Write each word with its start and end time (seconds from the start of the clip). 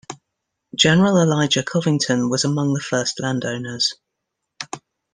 General 0.73 1.21
Elijah 1.21 1.61
Covington 1.61 2.27
was 2.27 2.43
among 2.43 2.73
the 2.73 2.79
first 2.81 3.19
landowners. 3.19 3.93